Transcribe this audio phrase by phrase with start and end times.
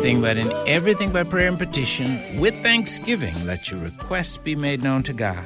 [0.00, 4.82] anything, but in everything by prayer and petition, with thanksgiving, let your requests be made
[4.82, 5.44] known to God.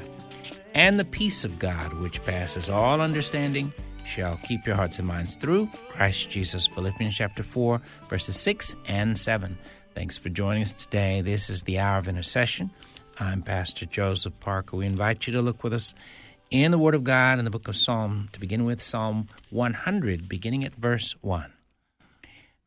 [0.75, 3.73] And the peace of God, which passes all understanding,
[4.07, 6.69] shall keep your hearts and minds through Christ Jesus.
[6.69, 9.59] Philippians chapter 4, verses 6 and 7.
[9.93, 11.21] Thanks for joining us today.
[11.21, 12.71] This is the Hour of Intercession.
[13.19, 14.77] I'm Pastor Joseph Parker.
[14.77, 15.95] We invite you to look with us
[16.53, 20.29] in the Word of God in the book of Psalm, to begin with Psalm 100,
[20.29, 21.54] beginning at verse 1.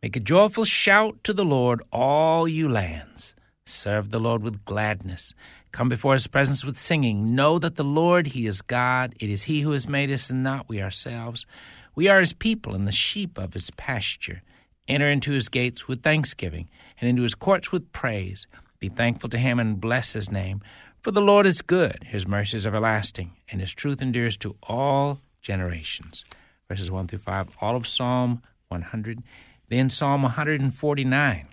[0.07, 3.35] Make a joyful shout to the Lord, all you lands.
[3.65, 5.33] Serve the Lord with gladness.
[5.73, 7.35] Come before his presence with singing.
[7.35, 9.15] Know that the Lord, he is God.
[9.19, 11.45] It is he who has made us and not we ourselves.
[11.93, 14.43] We are his people and the sheep of his pasture.
[14.87, 16.69] Enter into his gates with thanksgiving
[17.01, 18.47] and into his courts with praise.
[18.79, 20.61] Be thankful to him and bless his name.
[21.01, 25.19] For the Lord is good, his mercy is everlasting, and his truth endures to all
[25.41, 26.23] generations.
[26.69, 29.21] Verses 1 through 5, all of Psalm 100.
[29.69, 31.47] Then Psalm 149.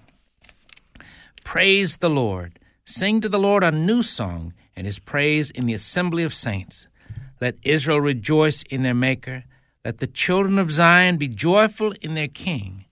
[1.42, 2.60] Praise the Lord.
[2.84, 6.86] Sing to the Lord a new song, and his praise in the assembly of saints.
[7.40, 9.44] Let Israel rejoice in their Maker.
[9.84, 12.84] Let the children of Zion be joyful in their King.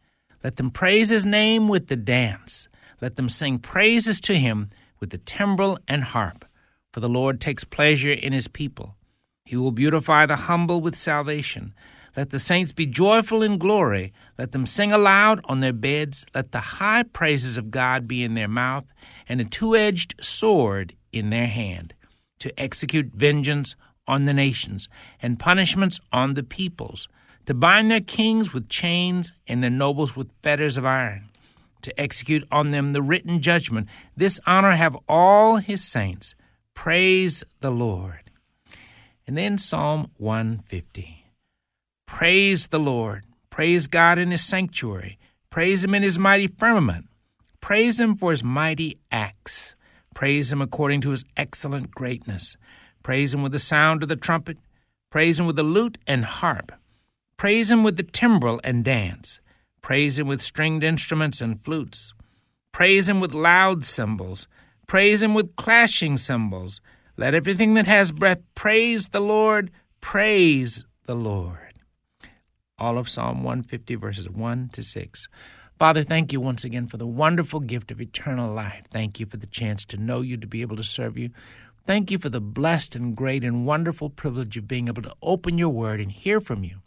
[0.42, 2.67] Let them praise his name with the dance.
[3.01, 6.45] Let them sing praises to him with the timbrel and harp.
[6.92, 8.97] For the Lord takes pleasure in his people.
[9.45, 11.75] He will beautify the humble with salvation.
[12.16, 14.12] Let the saints be joyful in glory.
[14.38, 16.27] Let them sing aloud on their beds.
[16.34, 18.92] Let the high praises of God be in their mouth,
[19.28, 21.94] and a two edged sword in their hand,
[22.40, 24.89] to execute vengeance on the nations,
[25.22, 27.08] and punishments on the peoples,
[27.46, 31.30] to bind their kings with chains, and their nobles with fetters of iron,
[31.80, 33.89] to execute on them the written judgment.
[34.17, 36.34] This honor have all his saints.
[36.74, 38.30] Praise the Lord.
[39.27, 41.21] And then Psalm 150.
[42.12, 43.24] Praise the Lord.
[43.48, 45.18] Praise God in his sanctuary.
[45.48, 47.08] Praise him in his mighty firmament.
[47.62, 49.74] Praise him for his mighty acts.
[50.14, 52.58] Praise him according to his excellent greatness.
[53.02, 54.58] Praise him with the sound of the trumpet.
[55.11, 56.70] Praise him with the lute and harp.
[57.39, 59.40] Praise him with the timbrel and dance.
[59.80, 62.12] Praise him with stringed instruments and flutes.
[62.72, 64.46] Praise him with loud cymbals.
[64.86, 66.83] Praise him with clashing cymbals.
[67.17, 69.70] Let everything that has breath praise the Lord.
[70.02, 71.61] Praise the Lord
[72.83, 75.29] all of Psalm 150, verses 1 to 6.
[75.79, 78.87] Father, thank you once again for the wonderful gift of eternal life.
[78.91, 81.31] Thank you for the chance to know you, to be able to serve you.
[81.87, 85.59] Thank you for the blessed and great and wonderful privilege of being able to open
[85.59, 86.79] your word and hear from you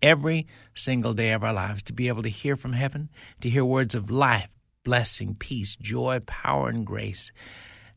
[0.00, 3.08] every single day of our lives, to be able to hear from heaven,
[3.40, 4.50] to hear words of life,
[4.84, 7.32] blessing, peace, joy, power, and grace.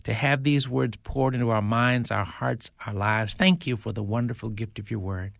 [0.05, 3.35] To have these words poured into our minds, our hearts, our lives.
[3.35, 5.33] Thank you for the wonderful gift of your word.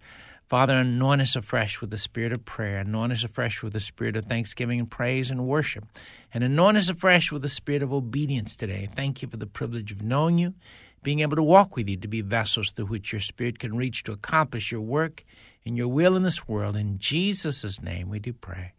[0.47, 4.15] Father, anoint us afresh with the spirit of prayer, anoint us afresh with the spirit
[4.15, 5.85] of thanksgiving and praise and worship,
[6.33, 8.87] and anoint us afresh with the spirit of obedience today.
[8.91, 10.53] Thank you for the privilege of knowing you,
[11.01, 14.03] being able to walk with you, to be vessels through which your spirit can reach
[14.03, 15.23] to accomplish your work
[15.65, 16.75] and your will in this world.
[16.75, 18.73] In Jesus' name we do pray.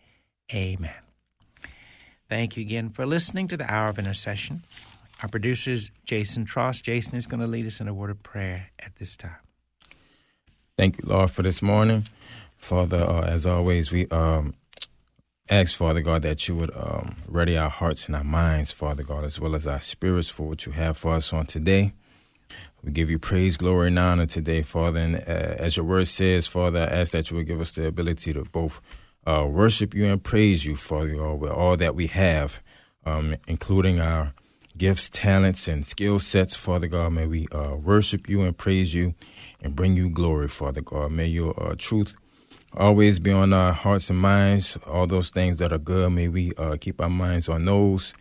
[0.53, 0.93] Amen.
[2.29, 4.65] Thank you again for listening to the Hour of Intercession.
[5.23, 6.83] Our producer is Jason Tross.
[6.83, 9.44] Jason is going to lead us in a word of prayer at this time.
[10.77, 12.09] Thank you, Lord, for this morning.
[12.57, 14.55] Father, uh, as always, we um,
[15.49, 19.23] ask, Father God, that you would um, ready our hearts and our minds, Father God,
[19.23, 21.93] as well as our spirits for what you have for us on today.
[22.83, 24.99] We give you praise, glory, and honor today, Father.
[24.99, 25.19] And uh,
[25.61, 28.45] as your word says, Father, I ask that you would give us the ability to
[28.45, 28.81] both
[29.25, 32.61] uh, worship you and praise you, Father God, with all that we have,
[33.07, 34.35] um, including our
[34.77, 37.13] gifts, talents, and skill sets, Father God.
[37.13, 39.15] May we uh, worship you and praise you
[39.65, 41.11] and bring you glory, Father God.
[41.11, 42.15] May your uh, truth
[42.77, 44.79] always be on our hearts and minds.
[44.87, 48.15] All those things that are good, may we uh, keep our minds on those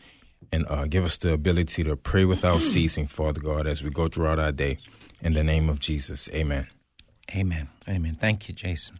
[0.51, 4.07] and uh, give us the ability to pray without ceasing, Father God, as we go
[4.07, 4.77] throughout our day.
[5.21, 6.67] In the name of Jesus, amen.
[7.35, 7.69] Amen.
[7.87, 8.15] Amen.
[8.19, 8.99] Thank you, Jason.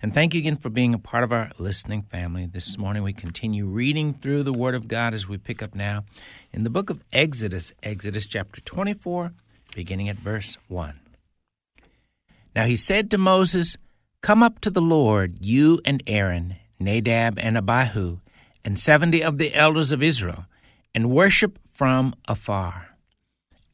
[0.00, 2.46] And thank you again for being a part of our listening family.
[2.46, 6.04] This morning we continue reading through the Word of God as we pick up now
[6.52, 9.32] in the book of Exodus, Exodus chapter 24,
[9.74, 11.00] beginning at verse 1.
[12.54, 13.76] Now he said to Moses,
[14.20, 18.18] Come up to the Lord, you and Aaron, Nadab and Abihu,
[18.64, 20.46] and seventy of the elders of Israel,
[20.94, 22.88] and worship from afar.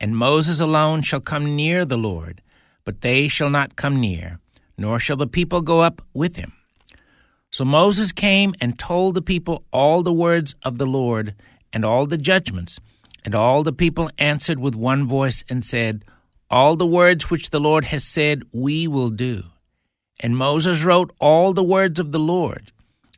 [0.00, 2.42] And Moses alone shall come near the Lord,
[2.84, 4.40] but they shall not come near
[4.80, 6.54] nor shall the people go up with him.
[7.50, 11.34] So Moses came and told the people all the words of the Lord
[11.70, 12.80] and all the judgments.
[13.22, 16.02] And all the people answered with one voice and said,
[16.50, 19.44] All the words which the Lord has said, we will do.
[20.20, 22.72] And Moses wrote all the words of the Lord.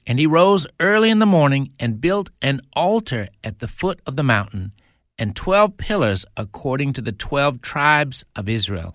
[0.06, 4.16] And he rose early in the morning and built an altar at the foot of
[4.16, 4.72] the mountain,
[5.16, 8.94] and twelve pillars according to the twelve tribes of Israel.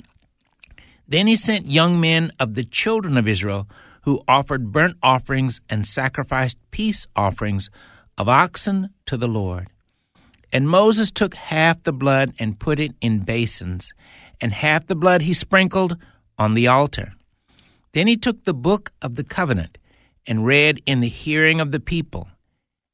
[1.07, 3.67] Then he sent young men of the children of Israel
[4.01, 7.69] who offered burnt offerings and sacrificed peace offerings
[8.17, 9.67] of oxen to the Lord.
[10.51, 13.93] And Moses took half the blood and put it in basins,
[14.41, 15.97] and half the blood he sprinkled
[16.37, 17.13] on the altar.
[17.93, 19.77] Then he took the book of the covenant
[20.27, 22.27] and read in the hearing of the people.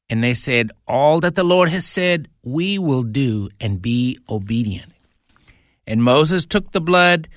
[0.08, 4.92] And they said, All that the Lord has said, we will do and be obedient.
[5.86, 7.28] And Moses took the blood,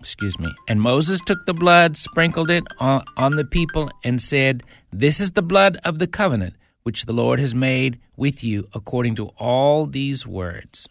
[0.00, 4.62] excuse me, and Moses took the blood, sprinkled it on, on the people, and said,
[4.92, 9.14] This is the blood of the covenant which the Lord has made with you according
[9.16, 10.88] to all these words.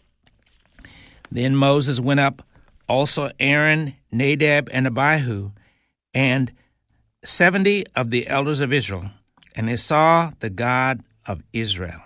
[1.31, 2.41] Then Moses went up,
[2.88, 5.51] also Aaron, Nadab, and Abihu,
[6.13, 6.51] and
[7.24, 9.12] seventy of the elders of Israel,
[9.56, 12.01] and they saw the God of Israel.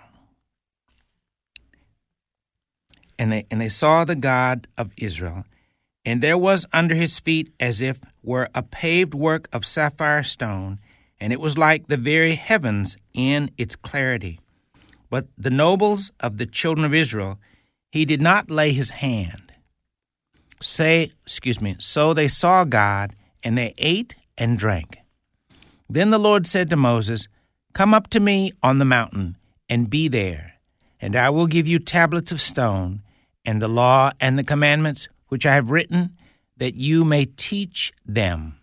[3.18, 5.44] And they, and they saw the God of Israel.
[6.04, 10.80] And there was under his feet as if were a paved work of sapphire stone,
[11.20, 14.40] and it was like the very heavens in its clarity.
[15.08, 17.38] But the nobles of the children of Israel,
[17.92, 19.52] he did not lay his hand.
[20.62, 24.98] Say, excuse me, so they saw God, and they ate and drank.
[25.90, 27.28] Then the Lord said to Moses,
[27.74, 29.36] Come up to me on the mountain,
[29.68, 30.54] and be there,
[31.02, 33.02] and I will give you tablets of stone,
[33.44, 36.16] and the law and the commandments which I have written,
[36.56, 38.58] that you may teach them.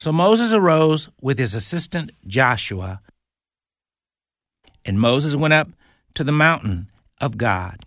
[0.00, 3.02] So Moses arose with his assistant Joshua,
[4.86, 5.68] and Moses went up
[6.14, 6.88] to the mountain
[7.20, 7.84] of God.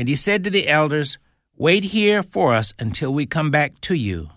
[0.00, 1.18] And he said to the elders,
[1.56, 4.30] Wait here for us until we come back to you.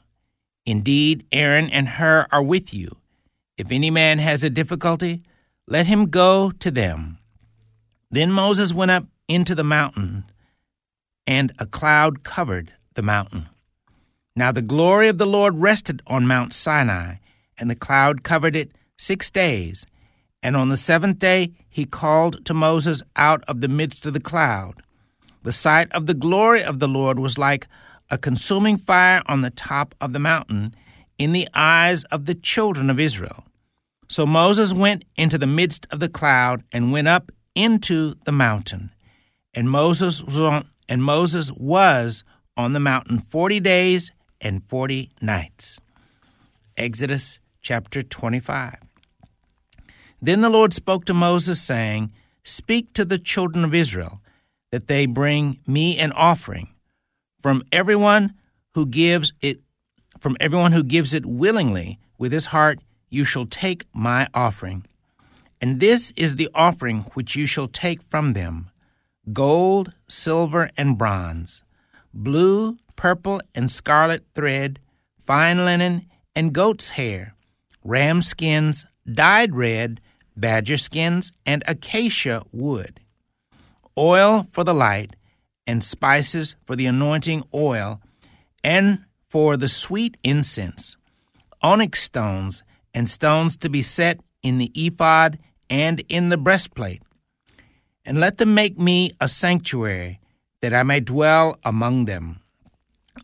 [0.65, 2.98] Indeed, Aaron and Hur are with you
[3.57, 5.21] if any man has a difficulty,
[5.68, 7.19] let him go to them.
[8.12, 10.25] Then Moses went up into the mountain,
[11.25, 13.48] and a cloud covered the mountain.
[14.36, 17.16] Now the glory of the Lord rested on Mount Sinai,
[17.57, 19.86] and the cloud covered it six days.
[20.42, 24.19] And on the seventh day he called to Moses out of the midst of the
[24.19, 24.82] cloud.
[25.44, 27.68] The sight of the glory of the Lord was like
[28.10, 30.74] a consuming fire on the top of the mountain
[31.18, 33.44] in the eyes of the children of Israel.
[34.07, 38.92] So Moses went into the midst of the cloud and went up into the mountain.
[39.54, 42.24] And Moses was on, and Moses was
[42.56, 45.80] on the mountain 40 days and 40 nights.
[46.78, 48.78] Exodus chapter 25.
[50.22, 52.12] Then the Lord spoke to Moses saying,
[52.44, 54.22] Speak to the children of Israel
[54.73, 56.67] that they bring me an offering
[57.39, 58.33] from everyone
[58.73, 59.59] who gives it
[60.17, 64.83] from everyone who gives it willingly with his heart, you shall take my offering.
[65.61, 68.71] And this is the offering which you shall take from them
[69.31, 71.61] gold, silver, and bronze,
[72.11, 74.80] blue, purple, and scarlet thread,
[75.19, 77.35] fine linen, and goat's hair,
[77.83, 80.01] ram skins, dyed red,
[80.35, 82.99] badger skins, and acacia wood,
[83.97, 85.16] oil for the light,
[85.66, 88.02] and spices for the anointing oil,
[88.64, 90.97] and for the sweet incense,
[91.62, 97.02] onyx stones, and stones to be set in the ephod and in the breastplate.
[98.06, 100.19] And let them make me a sanctuary,
[100.62, 102.42] that I may dwell among them,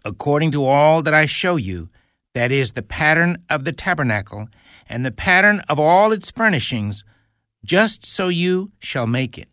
[0.06, 1.90] according to all that I show you,
[2.34, 4.48] that is, the pattern of the tabernacle,
[4.88, 7.04] and the pattern of all its furnishings,
[7.64, 9.50] just so you shall make it.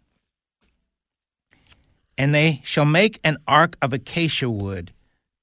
[2.18, 4.92] And they shall make an ark of acacia wood,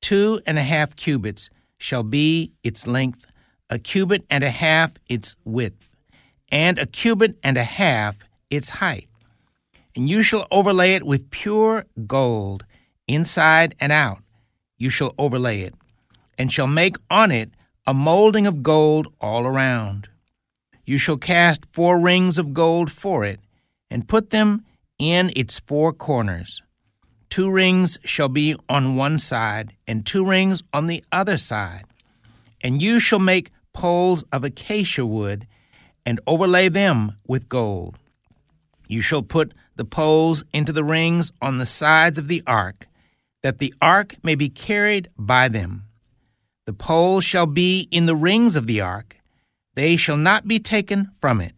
[0.04, 3.32] Two and a half cubits shall be its length,
[3.70, 5.96] a cubit and a half its width,
[6.52, 8.18] and a cubit and a half
[8.50, 9.08] its height.
[9.96, 12.66] And you shall overlay it with pure gold,
[13.08, 14.20] inside and out.
[14.78, 15.74] You shall overlay it,
[16.38, 17.52] and shall make on it
[17.88, 20.10] a molding of gold all around.
[20.86, 23.40] You shall cast four rings of gold for it,
[23.90, 24.66] and put them
[25.00, 26.62] in its four corners.
[27.30, 31.86] Two rings shall be on one side, and two rings on the other side.
[32.62, 35.48] And you shall make poles of acacia wood,
[36.06, 37.98] and overlay them with gold.
[38.88, 42.88] You shall put the poles into the rings on the sides of the ark,
[43.42, 45.86] that the ark may be carried by them.
[46.66, 49.18] The poles shall be in the rings of the ark,
[49.76, 51.54] they shall not be taken from it.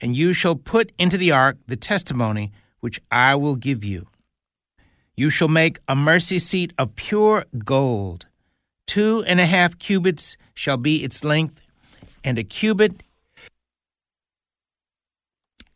[0.00, 4.08] And you shall put into the ark the testimony which I will give you.
[5.16, 8.26] You shall make a mercy seat of pure gold.
[8.86, 11.66] Two and a half cubits shall be its length,
[12.24, 13.02] and a cubit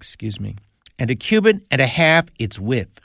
[0.04, 0.54] excuse me,
[0.98, 3.00] and a cubit and a half its width.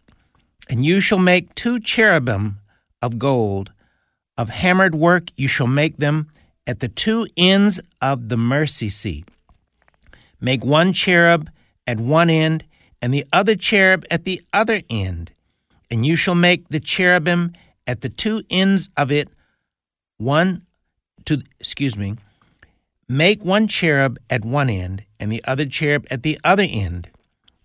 [0.69, 2.59] And you shall make two cherubim
[3.01, 3.71] of gold.
[4.37, 6.27] Of hammered work you shall make them
[6.67, 9.25] at the two ends of the mercy seat.
[10.41, 11.49] Make one cherub
[11.85, 12.65] at one end,
[13.01, 15.31] and the other cherub at the other end.
[15.91, 17.53] And you shall make the cherubim
[17.87, 19.29] at the two ends of it,
[20.17, 20.61] one
[21.25, 22.15] to, excuse me,
[23.07, 27.09] make one cherub at one end, and the other cherub at the other end.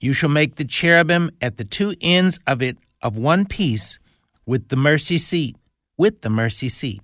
[0.01, 3.99] You shall make the cherubim at the two ends of it of one piece
[4.47, 5.57] with the mercy seat,
[5.97, 7.03] with the mercy seat.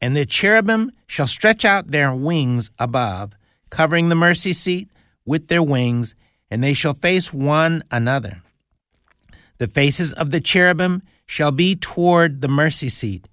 [0.00, 3.32] And the cherubim shall stretch out their wings above,
[3.74, 4.88] covering the mercy seat
[5.26, 6.14] with their wings,
[6.48, 8.40] and they shall face one another.
[9.58, 13.26] The faces of the cherubim shall be toward the mercy seat.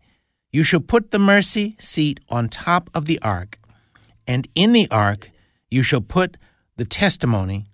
[0.51, 3.59] You shall put the mercy seat on top of the ark,
[4.25, 5.29] and in the ark
[5.69, 6.37] you shall put
[6.75, 7.67] the testimony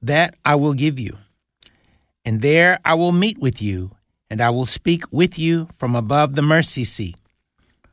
[0.00, 1.18] that I will give you.
[2.24, 3.90] And there I will meet with you,
[4.30, 7.16] and I will speak with you from above the mercy seat,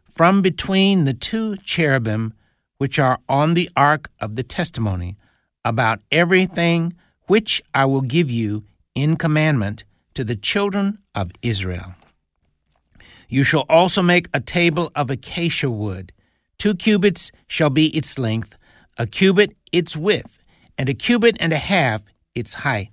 [0.07, 2.35] from between the two cherubim
[2.77, 5.17] which are on the ark of the testimony,
[5.63, 6.93] about everything
[7.27, 11.95] which I will give you in commandment to the children of Israel.
[13.27, 16.11] You shall also make a table of acacia wood.
[16.57, 18.55] Two cubits shall be its length,
[18.97, 20.43] a cubit its width,
[20.77, 22.03] and a cubit and a half
[22.33, 22.91] its height.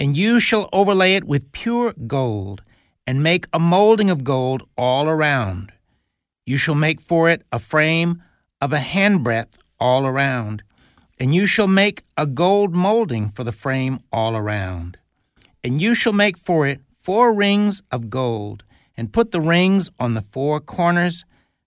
[0.00, 2.62] And you shall overlay it with pure gold,
[3.06, 5.72] and make a molding of gold all around.
[6.44, 8.22] You shall make for it a frame
[8.60, 10.62] of a handbreadth all around,
[11.18, 14.98] and you shall make a gold molding for the frame all around.
[15.62, 18.64] And you shall make for it four rings of gold,
[18.96, 21.24] and put the rings on the four corners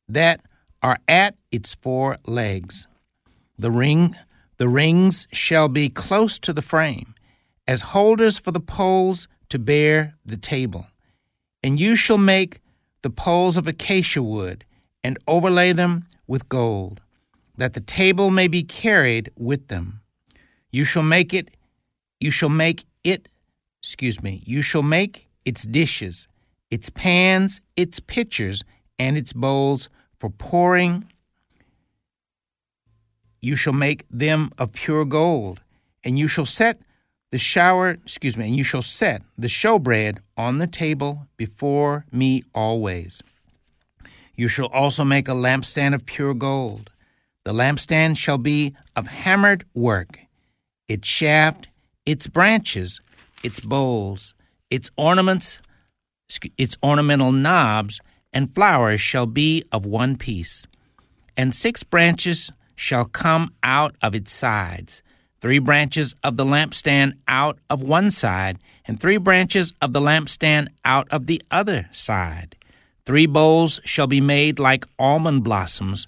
[0.08, 0.42] that
[0.84, 2.88] are at its four legs.
[3.58, 4.16] The ring
[4.62, 7.16] the rings shall be close to the frame,
[7.68, 10.86] as holders for the poles to bear the table.
[11.64, 12.62] And you shall make
[13.02, 14.64] the poles of acacia wood,
[15.04, 17.02] and overlay them with gold
[17.58, 20.00] that the table may be carried with them.
[20.72, 21.58] You shall make it,
[22.22, 23.28] you shall make it,
[23.82, 26.30] excuse me, you shall make its dishes,
[26.70, 28.64] its pans, its pitchers,
[28.98, 31.12] and its bowls for pouring.
[33.42, 35.60] You shall make them of pure gold,
[36.06, 36.80] and you shall set
[37.32, 42.44] the shower, excuse me, and you shall set the showbread on the table before me
[42.56, 43.22] always.
[44.42, 46.90] You shall also make a lampstand of pure gold.
[47.46, 50.18] The lampstand shall be of hammered work,
[50.88, 51.68] its shaft,
[52.08, 53.02] its branches,
[53.44, 54.34] its bowls,
[54.72, 55.62] its ornaments,
[56.58, 58.02] its ornamental knobs,
[58.34, 60.66] and flowers shall be of one piece.
[61.38, 65.04] And six branches shall come out of its sides,
[65.40, 70.70] three branches of the lampstand out of one side, and three branches of the lampstand
[70.84, 72.56] out of the other side.
[73.06, 76.08] Three bowls shall be made like almond blossoms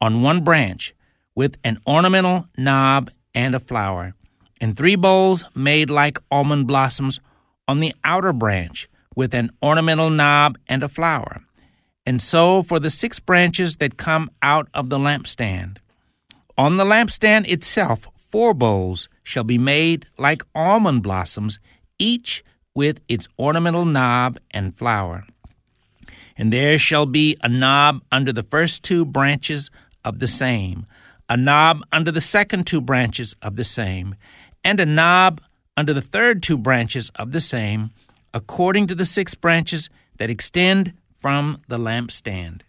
[0.00, 0.94] on one branch
[1.34, 4.14] with an ornamental knob and a flower,
[4.60, 7.20] and three bowls made like almond blossoms
[7.68, 11.42] on the outer branch with an ornamental knob and a flower.
[12.06, 15.78] And so for the six branches that come out of the lampstand.
[16.58, 21.58] On the lampstand itself, four bowls shall be made like almond blossoms,
[21.98, 25.24] each with its ornamental knob and flower.
[26.36, 29.70] And there shall be a knob under the first two branches
[30.04, 30.86] of the same,
[31.28, 34.16] a knob under the second two branches of the same,
[34.64, 35.40] and a knob
[35.76, 37.90] under the third two branches of the same,
[38.32, 39.88] according to the six branches
[40.18, 42.62] that extend from the lampstand.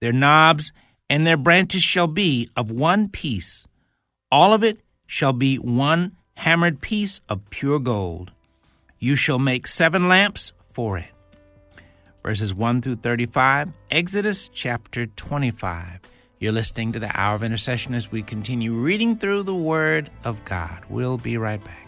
[0.00, 0.72] Their knobs
[1.08, 3.66] and their branches shall be of one piece.
[4.30, 8.32] All of it shall be one hammered piece of pure gold.
[8.98, 11.15] You shall make seven lamps for it.
[12.26, 16.00] Verses 1 through 35, Exodus chapter 25.
[16.40, 20.44] You're listening to the Hour of Intercession as we continue reading through the Word of
[20.44, 20.82] God.
[20.90, 21.86] We'll be right back.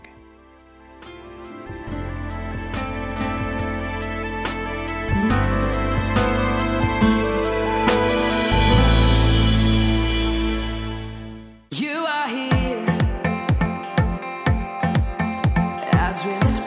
[16.10, 16.57] is released.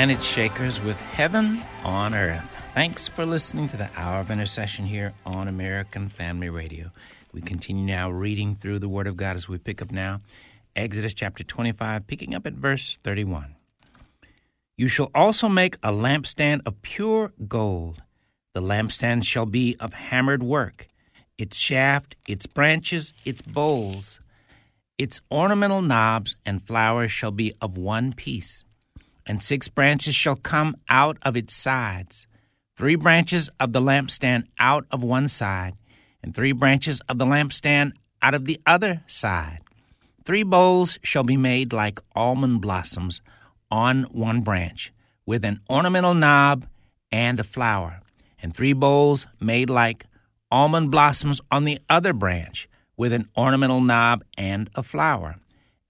[0.00, 2.56] Planetshakers with Heaven on Earth.
[2.72, 6.90] Thanks for listening to the Hour of Intercession here on American Family Radio.
[7.34, 10.22] We continue now reading through the Word of God as we pick up now
[10.74, 13.56] Exodus chapter 25, picking up at verse 31.
[14.78, 18.02] You shall also make a lampstand of pure gold.
[18.54, 20.88] The lampstand shall be of hammered work,
[21.36, 24.18] its shaft, its branches, its bowls,
[24.96, 28.64] its ornamental knobs and flowers shall be of one piece.
[29.26, 32.26] And six branches shall come out of its sides,
[32.76, 35.74] three branches of the lampstand out of one side,
[36.22, 39.60] and three branches of the lampstand out of the other side.
[40.24, 43.20] Three bowls shall be made like almond blossoms
[43.70, 44.92] on one branch,
[45.26, 46.66] with an ornamental knob
[47.12, 48.00] and a flower,
[48.42, 50.06] and three bowls made like
[50.50, 55.36] almond blossoms on the other branch, with an ornamental knob and a flower.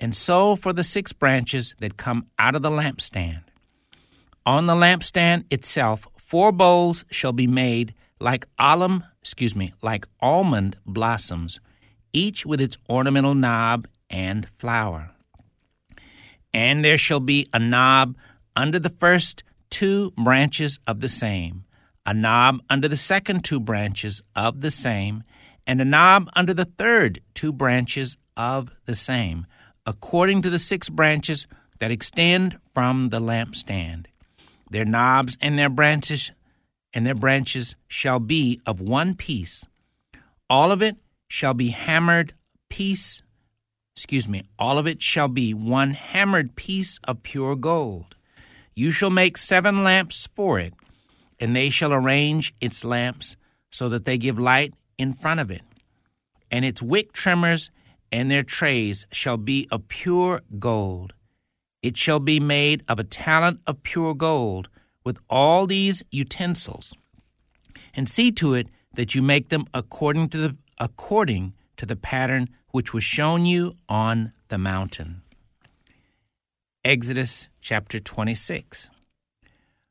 [0.01, 3.43] And so for the six branches that come out of the lampstand.
[4.47, 10.77] On the lampstand itself, four bowls shall be made like alum, excuse me, like almond
[10.87, 11.61] blossoms,
[12.13, 15.11] each with its ornamental knob and flower.
[16.53, 18.17] And there shall be a knob
[18.57, 21.65] under the first two branches of the same,
[22.05, 25.23] a knob under the second two branches of the same,
[25.67, 29.47] and a knob under the third two branches of the same,
[29.87, 31.47] according to the six branches
[31.79, 34.07] that extend from the lampstand.
[34.71, 36.33] Their knobs and their branches
[36.93, 39.64] and their branches shall be of one piece.
[40.49, 40.97] All of it
[41.29, 42.33] shall be hammered
[42.69, 43.23] piece,
[43.95, 48.16] excuse me, all of it shall be one hammered piece of pure gold.
[48.75, 50.75] You shall make seven lamps for it,
[51.38, 53.37] and they shall arrange its lamps
[53.71, 55.62] so that they give light in front of it.
[56.51, 57.71] And its wick trimmers
[58.12, 61.14] and their trays shall be of pure gold.
[61.83, 64.68] It shall be made of a talent of pure gold
[65.05, 66.94] with all these utensils.
[67.94, 72.49] And see to it that you make them according to the according to the pattern
[72.70, 75.23] which was shown you on the mountain.
[76.85, 78.90] Exodus chapter 26.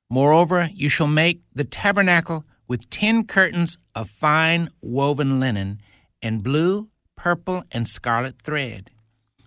[0.09, 5.81] Moreover, you shall make the tabernacle with ten curtains of fine woven linen
[6.21, 8.89] and blue, purple, and scarlet thread.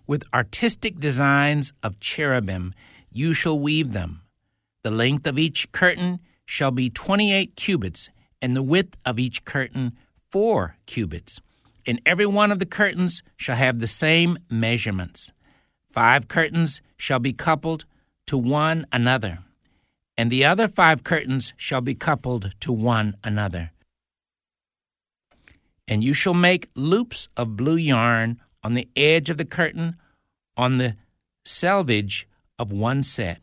[0.06, 2.74] With artistic designs of cherubim,
[3.11, 4.20] you shall weave them.
[4.82, 9.44] The length of each curtain shall be twenty eight cubits, and the width of each
[9.44, 9.92] curtain
[10.30, 11.40] four cubits.
[11.87, 15.32] And every one of the curtains shall have the same measurements.
[15.92, 17.85] Five curtains shall be coupled
[18.26, 19.38] to one another
[20.16, 23.72] and the other five curtains shall be coupled to one another.
[25.88, 29.96] And you shall make loops of blue yarn on the edge of the curtain
[30.56, 30.96] on the
[31.44, 33.40] selvage of one set.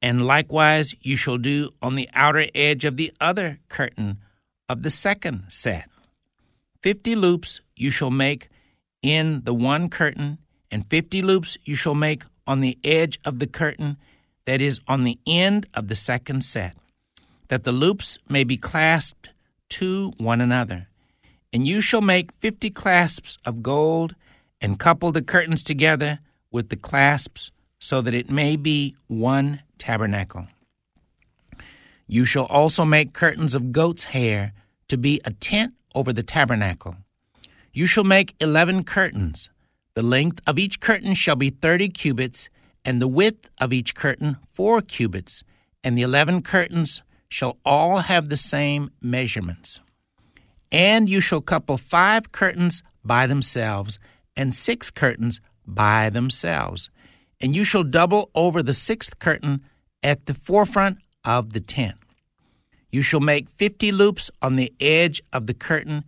[0.00, 4.18] And likewise you shall do on the outer edge of the other curtain
[4.68, 5.88] of the second set.
[6.82, 8.48] Fifty loops you shall make
[9.02, 10.38] in the one curtain,
[10.70, 13.96] and fifty loops you shall make on the edge of the curtain
[14.46, 16.76] that is on the end of the second set,
[17.48, 19.30] that the loops may be clasped
[19.68, 20.88] to one another.
[21.52, 24.14] And you shall make fifty clasps of gold,
[24.60, 30.46] and couple the curtains together with the clasps, so that it may be one tabernacle.
[32.06, 34.52] You shall also make curtains of goat's hair
[34.88, 36.96] to be a tent over the tabernacle.
[37.72, 39.50] You shall make eleven curtains.
[39.94, 42.48] The length of each curtain shall be thirty cubits,
[42.84, 45.42] and the width of each curtain four cubits,
[45.82, 49.80] and the eleven curtains shall all have the same measurements.
[50.72, 53.98] And you shall couple five curtains by themselves,
[54.36, 56.88] and six curtains by themselves.
[57.40, 59.62] And you shall double over the sixth curtain
[60.02, 61.96] at the forefront of the tent.
[62.90, 66.04] You shall make fifty loops on the edge of the curtain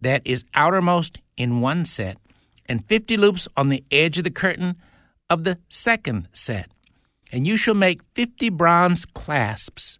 [0.00, 2.18] that is outermost in one set,
[2.66, 4.76] and fifty loops on the edge of the curtain
[5.30, 6.70] of the second set.
[7.32, 9.98] And you shall make fifty bronze clasps.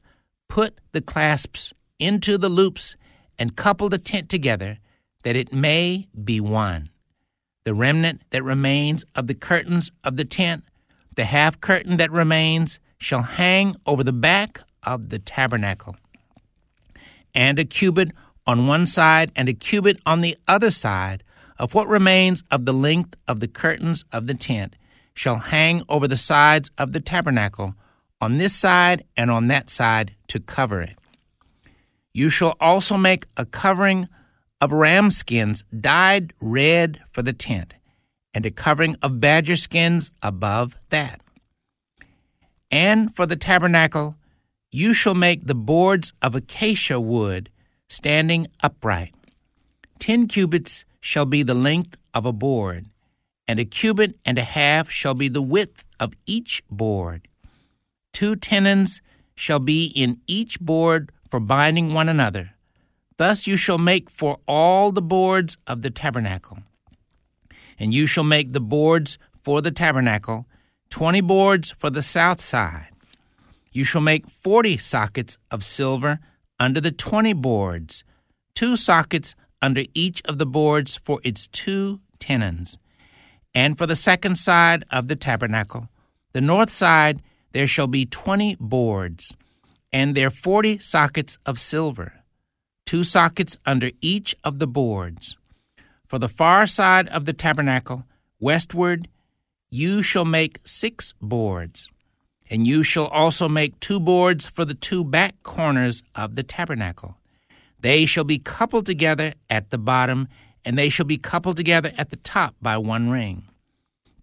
[0.48, 2.96] Put the clasps into the loops
[3.38, 4.78] and couple the tent together,
[5.22, 6.90] that it may be one.
[7.64, 10.64] The remnant that remains of the curtains of the tent,
[11.16, 15.96] the half curtain that remains, shall hang over the back of the tabernacle.
[17.34, 18.12] And a cubit
[18.46, 21.24] on one side and a cubit on the other side
[21.58, 24.76] of what remains of the length of the curtains of the tent
[25.14, 27.74] shall hang over the sides of the tabernacle,
[28.20, 30.98] on this side and on that side, to cover it.
[32.14, 34.08] You shall also make a covering
[34.60, 37.74] of ram skins dyed red for the tent,
[38.32, 41.20] and a covering of badger skins above that.
[42.70, 44.16] And for the tabernacle,
[44.70, 47.50] you shall make the boards of acacia wood
[47.88, 49.14] standing upright.
[49.98, 52.86] Ten cubits shall be the length of a board,
[53.46, 57.28] and a cubit and a half shall be the width of each board.
[58.12, 59.00] Two tenons
[59.34, 62.52] shall be in each board for binding one another.
[63.16, 66.58] Thus you shall make for all the boards of the tabernacle.
[67.76, 70.46] And you shall make the boards for the tabernacle,
[70.90, 72.90] twenty boards for the south side.
[73.72, 76.20] You shall make forty sockets of silver
[76.60, 78.04] under the twenty boards,
[78.54, 82.78] two sockets under each of the boards for its two tenons.
[83.52, 85.88] And for the second side of the tabernacle,
[86.32, 89.34] the north side, there shall be twenty boards,
[89.94, 92.24] and their forty sockets of silver,
[92.84, 95.36] two sockets under each of the boards.
[96.08, 98.02] For the far side of the tabernacle,
[98.40, 99.06] westward,
[99.70, 101.88] you shall make six boards.
[102.50, 107.16] And you shall also make two boards for the two back corners of the tabernacle.
[107.78, 110.26] They shall be coupled together at the bottom,
[110.64, 113.44] and they shall be coupled together at the top by one ring.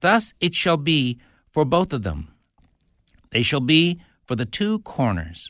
[0.01, 1.17] Thus it shall be
[1.49, 2.27] for both of them.
[3.31, 5.49] They shall be for the two corners.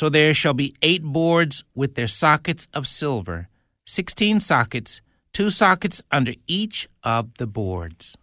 [0.00, 3.50] So there shall be eight boards with their sockets of silver,
[3.84, 5.02] sixteen sockets,
[5.34, 8.16] two sockets under each of the boards.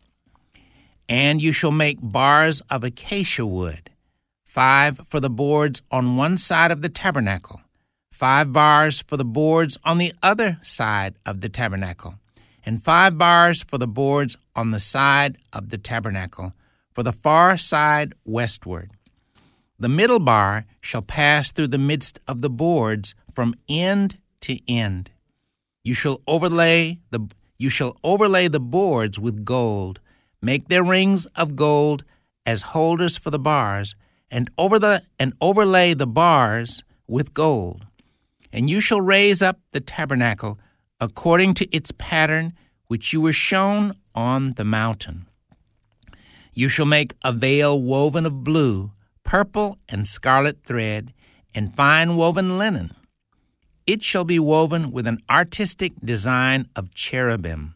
[1.07, 3.91] And you shall make bars of acacia wood,
[4.43, 7.61] five for the boards on one side of the tabernacle
[8.09, 12.15] five bars for the boards on the other side of the tabernacle,
[12.65, 16.53] and five bars for the boards on the side of the tabernacle,
[16.95, 18.89] for the far side westward.
[19.79, 25.11] The middle bar shall pass through the midst of the boards from end to end.
[25.83, 27.27] You shall overlay the
[27.59, 29.99] you shall overlay the boards with gold,
[30.41, 32.03] make their rings of gold
[32.45, 33.95] as holders for the bars,
[34.29, 37.85] and over the and overlay the bars with gold.
[38.51, 40.59] And you shall raise up the tabernacle
[40.99, 42.53] according to its pattern
[42.87, 45.27] which you were shown on the mountain.
[46.53, 48.91] You shall make a veil woven of blue,
[49.27, 51.13] purple, and scarlet thread,
[51.53, 52.89] and fine woven linen.
[53.85, 57.75] It shall be woven with an artistic design of cherubim.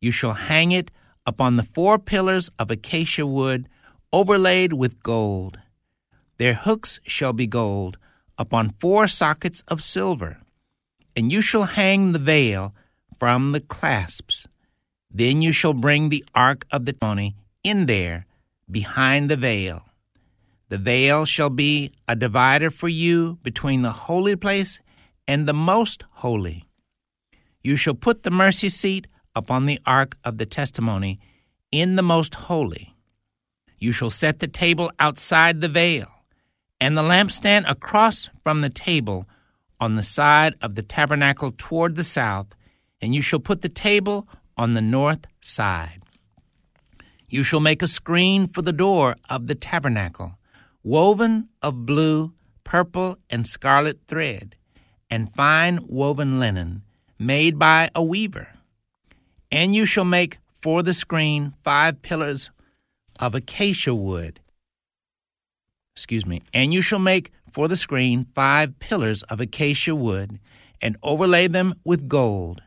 [0.00, 0.90] You shall hang it
[1.26, 3.68] upon the four pillars of acacia wood,
[4.12, 5.60] overlaid with gold.
[6.38, 7.98] Their hooks shall be gold
[8.38, 10.38] upon four sockets of silver,
[11.14, 12.74] and you shall hang the veil
[13.18, 14.48] from the clasps.
[15.10, 18.26] Then you shall bring the ark of the testimony in there
[18.70, 19.89] behind the veil.
[20.70, 24.80] The veil shall be a divider for you between the holy place
[25.26, 26.64] and the most holy.
[27.62, 31.18] You shall put the mercy seat upon the ark of the testimony
[31.72, 32.94] in the most holy.
[33.78, 36.06] You shall set the table outside the veil
[36.80, 39.28] and the lampstand across from the table
[39.80, 42.54] on the side of the tabernacle toward the south,
[43.00, 46.02] and you shall put the table on the north side.
[47.28, 50.36] You shall make a screen for the door of the tabernacle,
[50.82, 52.32] woven of blue,
[52.64, 54.56] purple, and scarlet thread,
[55.10, 56.82] and fine woven linen,
[57.18, 58.48] made by a weaver.
[59.50, 62.50] And you shall make for the screen five pillars
[63.18, 64.40] of acacia wood
[66.00, 70.40] excuse me, and you shall make for the screen five pillars of acacia wood,
[70.80, 72.62] and overlay them with gold.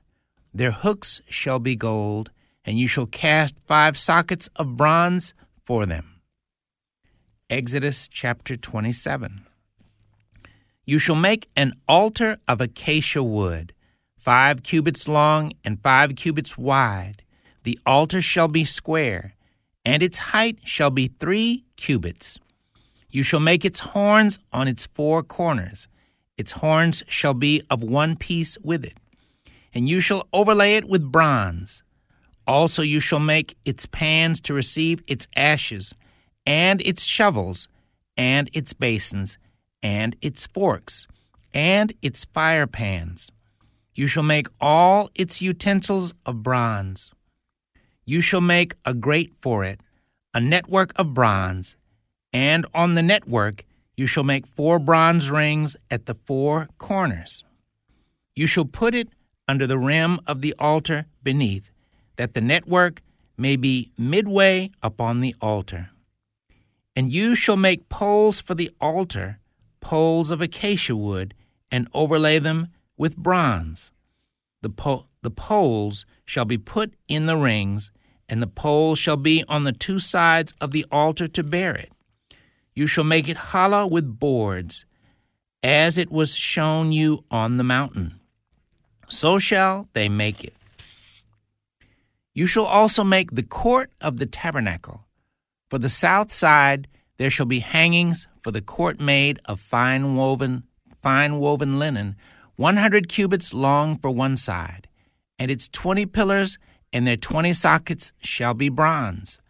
[0.53, 2.29] Their hooks shall be gold,
[2.63, 6.12] and you shall cast five sockets of bronze for them.
[7.53, 9.45] Exodus chapter 27.
[10.85, 13.75] You shall make an altar of acacia wood,
[14.17, 17.21] five cubits long and five cubits wide.
[17.61, 19.35] The altar shall be square,
[19.85, 22.39] and its height shall be three cubits.
[23.11, 25.87] You shall make its horns on its four corners.
[26.39, 28.97] Its horns shall be of one piece with it.
[29.75, 31.83] And you shall overlay it with bronze.
[32.47, 35.93] Also you shall make its pans to receive its ashes,
[36.45, 37.67] and its shovels,
[38.17, 39.37] and its basins,
[39.81, 41.07] and its forks,
[41.53, 43.31] and its fire pans.
[43.95, 47.11] You shall make all its utensils of bronze.
[48.05, 49.79] You shall make a grate for it,
[50.33, 51.75] a network of bronze
[52.33, 53.63] and on the network
[53.95, 57.43] you shall make four bronze rings at the four corners.
[58.35, 59.09] You shall put it
[59.47, 61.69] under the rim of the altar beneath,
[62.15, 63.01] that the network
[63.37, 65.91] may be midway upon the altar.
[66.95, 69.39] And you shall make poles for the altar,
[69.79, 71.33] poles of acacia wood,
[71.71, 73.91] and overlay them with bronze.
[74.61, 77.91] The, po- the poles shall be put in the rings,
[78.29, 81.91] and the poles shall be on the two sides of the altar to bear it.
[82.75, 84.85] You shall make it hollow with boards,
[85.61, 88.19] as it was shown you on the mountain.
[89.09, 90.53] So shall they make it.
[92.33, 95.02] You shall also make the court of the tabernacle.
[95.73, 100.65] For the south side there shall be hangings for the court made of fine woven
[101.01, 102.15] fine woven linen,
[102.57, 104.87] one hundred cubits long for one side,
[105.39, 106.59] and its twenty pillars
[106.93, 109.41] and their twenty sockets shall be bronze.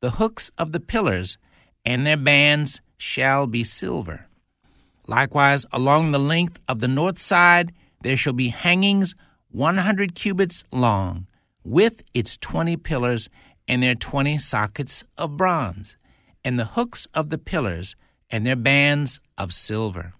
[0.00, 1.36] The hooks of the pillars
[1.84, 4.28] and their bands shall be silver.
[5.08, 9.16] Likewise, along the length of the north side there shall be hangings
[9.50, 11.26] one hundred cubits long,
[11.64, 13.28] with its twenty pillars
[13.68, 15.96] and their twenty sockets of bronze,
[16.44, 17.96] and the hooks of the pillars
[18.30, 20.14] and their bands of silver.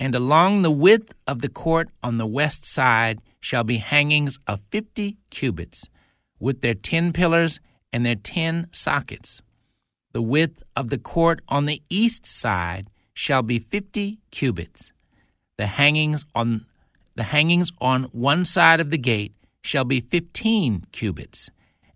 [0.00, 4.60] And along the width of the court on the west side shall be hangings of
[4.70, 5.88] fifty cubits,
[6.40, 7.60] with their ten pillars
[7.92, 9.42] and their ten sockets.
[10.12, 14.92] The width of the court on the east side shall be fifty cubits.
[15.56, 16.66] The hangings on
[17.14, 21.50] the hangings on one side of the gate shall be fifteen cubits,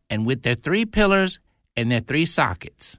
[0.08, 1.38] and with their three pillars
[1.76, 2.98] and their three sockets.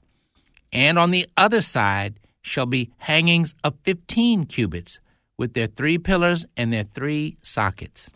[0.72, 5.00] And on the other side shall be hangings of fifteen cubits,
[5.38, 8.10] with their three pillars and their three sockets.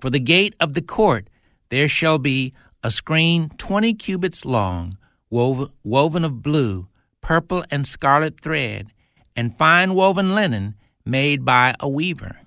[0.00, 1.28] For the gate of the court
[1.68, 4.96] there shall be a screen twenty cubits long,
[5.30, 6.88] woven of blue,
[7.20, 8.92] purple, and scarlet thread,
[9.34, 12.40] and fine woven linen made by a weaver.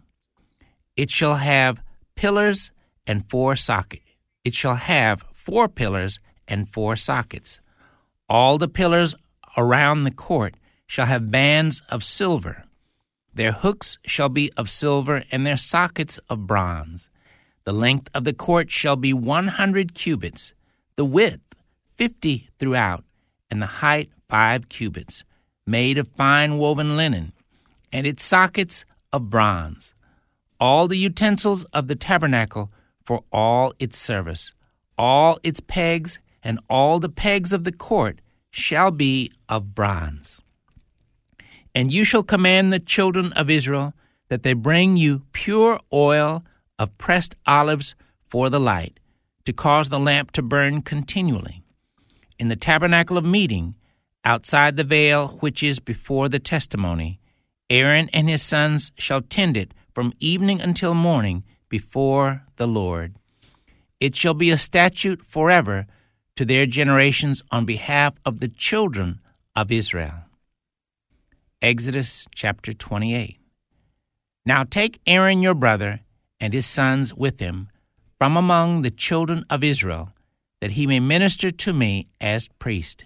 [0.96, 1.84] It shall have
[2.16, 2.72] pillars
[3.06, 4.04] and four sockets.
[4.44, 7.62] It shall have four pillars and four sockets.
[8.28, 9.16] All the pillars
[9.56, 12.66] around the court shall have bands of silver.
[13.34, 17.10] Their hooks shall be of silver, and their sockets of bronze.
[17.64, 20.54] The length of the court shall be one hundred cubits,
[20.96, 21.56] the width
[21.96, 23.04] fifty throughout,
[23.50, 25.24] and the height five cubits,
[25.66, 27.32] made of fine woven linen,
[27.94, 29.94] and its sockets of bronze.
[30.60, 32.72] All the utensils of the tabernacle
[33.04, 34.52] for all its service,
[35.00, 38.20] all its pegs, and all the pegs of the court
[38.52, 40.42] shall be of bronze.
[41.74, 43.94] And you shall command the children of Israel
[44.28, 46.44] that they bring you pure oil
[46.78, 49.00] of pressed olives for the light,
[49.46, 51.64] to cause the lamp to burn continually.
[52.38, 53.76] In the tabernacle of meeting,
[54.26, 57.20] outside the veil which is before the testimony,
[57.70, 63.16] Aaron and his sons shall tend it from evening until morning before the Lord.
[64.00, 65.86] It shall be a statute forever
[66.36, 69.20] to their generations on behalf of the children
[69.56, 70.24] of Israel.
[71.62, 73.38] Exodus chapter 28.
[74.46, 76.00] Now take Aaron your brother
[76.40, 77.68] and his sons with him
[78.18, 80.14] from among the children of Israel,
[80.62, 83.06] that he may minister to me as priest.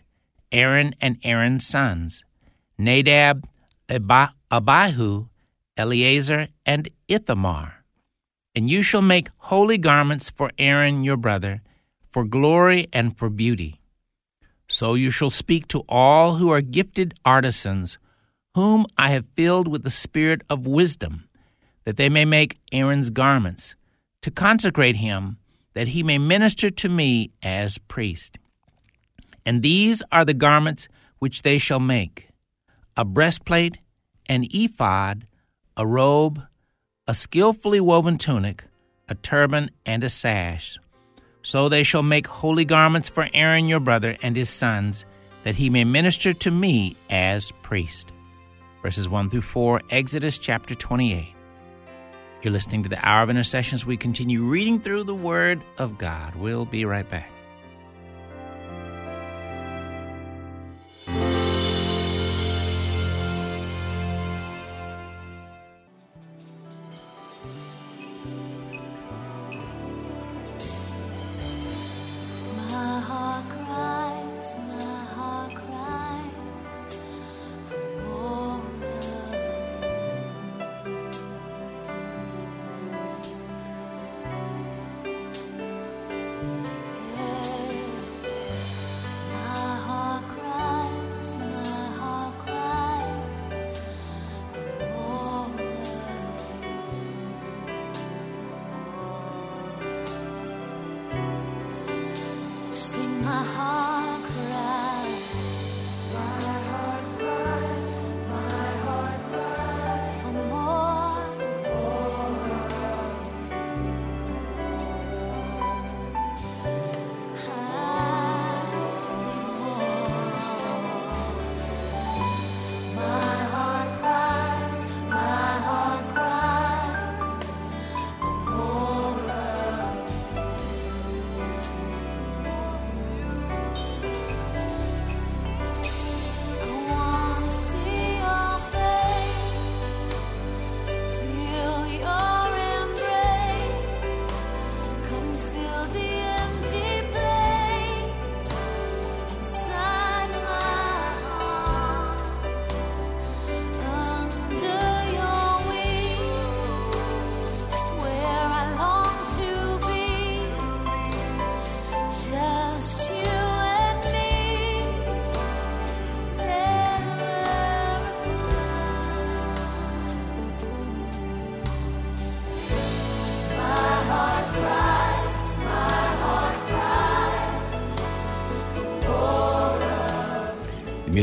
[0.51, 2.23] Aaron and Aaron's sons,
[2.77, 3.47] Nadab,
[3.89, 5.27] Abihu,
[5.75, 7.83] Eleazar, and Ithamar.
[8.56, 11.62] And you shall make holy garments for Aaron your brother,
[12.12, 13.82] for glory and for beauty.
[14.68, 17.98] So you shall speak to all who are gifted artisans,
[18.54, 21.28] whom I have filled with the spirit of wisdom,
[21.86, 23.76] that they may make Aaron's garments,
[24.22, 25.38] to consecrate him,
[25.74, 28.38] that he may minister to me as priest.
[29.46, 30.88] And these are the garments
[31.20, 32.30] which they shall make
[32.96, 33.80] a breastplate,
[34.28, 35.26] an ephod,
[35.76, 36.44] a robe,
[37.06, 38.63] a skillfully woven tunic,
[39.10, 40.80] a turban, and a sash.
[41.42, 45.06] So they shall make holy garments for Aaron your brother and his sons,
[45.44, 48.13] that he may minister to me as priest.
[48.82, 51.28] Verses 1 through 4, Exodus chapter 28.
[52.42, 53.86] You're listening to the Hour of Intercessions.
[53.86, 56.36] We continue reading through the Word of God.
[56.36, 57.30] We'll be right back.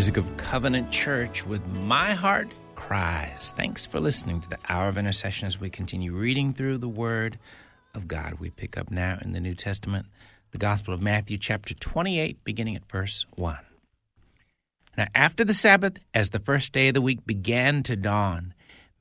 [0.00, 3.52] Music of Covenant Church with My Heart Cries.
[3.54, 7.38] Thanks for listening to the Hour of Intercession as we continue reading through the Word
[7.92, 8.36] of God.
[8.40, 10.06] We pick up now in the New Testament,
[10.52, 13.58] the Gospel of Matthew, chapter 28, beginning at verse 1.
[14.96, 18.54] Now, after the Sabbath, as the first day of the week began to dawn,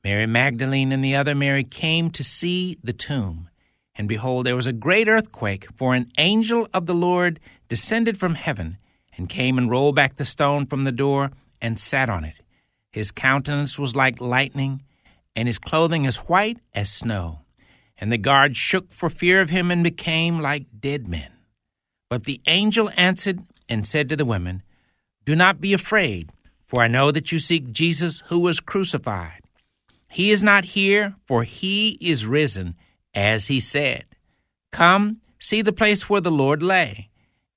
[0.04, 3.48] Mary Magdalene and the other Mary came to see the tomb.
[3.94, 7.40] And behold, there was a great earthquake, for an angel of the Lord
[7.70, 8.76] descended from heaven
[9.20, 12.36] and came and rolled back the stone from the door and sat on it.
[12.90, 14.82] His countenance was like lightning,
[15.36, 17.40] and his clothing as white as snow.
[17.98, 21.30] And the guards shook for fear of him and became like dead men.
[22.08, 24.62] But the angel answered and said to the women,
[25.26, 26.30] Do not be afraid,
[26.64, 29.42] for I know that you seek Jesus who was crucified.
[30.08, 32.74] He is not here, for he is risen,
[33.12, 34.06] as he said.
[34.72, 37.10] Come, see the place where the Lord lay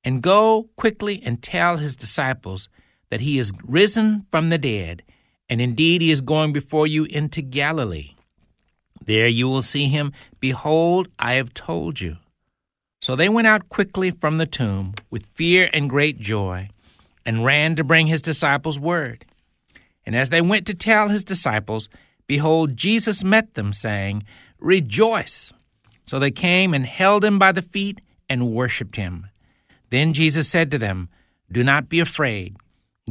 [0.04, 2.70] and go quickly and tell his disciples
[3.10, 5.04] that he is risen from the dead,
[5.50, 8.16] and indeed he is going before you into Galilee.
[9.06, 10.14] There you will see him.
[10.40, 12.18] Behold, I have told you.
[13.02, 16.70] So they went out quickly from the tomb with fear and great joy,
[17.26, 19.26] and ran to bring his disciples word.
[20.06, 21.90] And as they went to tell his disciples,
[22.28, 24.24] behold, Jesus met them, saying,
[24.60, 25.54] Rejoice!
[26.06, 29.28] So they came and held him by the feet and worshipped him.
[29.94, 31.08] Then Jesus said to them,
[31.52, 32.58] Do not be afraid.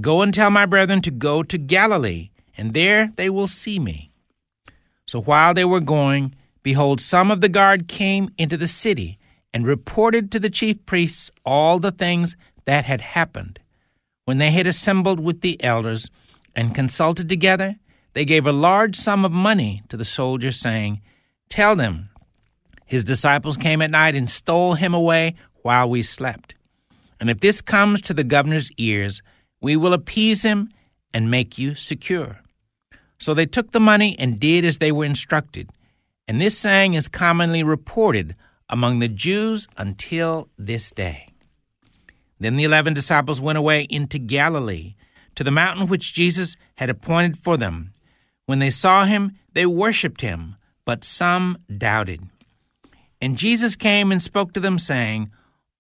[0.01, 4.11] Go and tell my brethren to go to Galilee, and there they will see me.
[5.07, 9.21] So while they were going, behold, some of the guard came into the city
[9.55, 13.61] and reported to the chief priests all the things that had happened.
[14.25, 16.11] When they had assembled with the elders
[16.57, 17.77] and consulted together,
[18.15, 21.01] they gave a large sum of money to the soldiers, saying,
[21.49, 22.09] Tell them,
[22.87, 26.57] his disciples came at night and stole him away while we slept.
[27.23, 29.23] And if this comes to the governor's ears,
[29.61, 30.71] we will appease him
[31.15, 32.41] and make you secure.
[33.21, 35.71] So they took the money and did as they were instructed.
[36.27, 38.35] And this saying is commonly reported
[38.69, 41.29] among the Jews until this day.
[42.41, 44.97] Then the eleven disciples went away into Galilee,
[45.37, 47.93] to the mountain which Jesus had appointed for them.
[48.47, 52.25] When they saw him, they worshipped him, but some doubted.
[53.21, 55.31] And Jesus came and spoke to them, saying,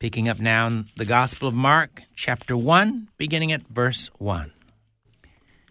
[0.00, 4.52] Picking up now in the Gospel of Mark, chapter 1, beginning at verse 1.